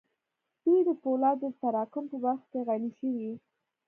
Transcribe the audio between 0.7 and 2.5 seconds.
د پولادو د تراکم په برخه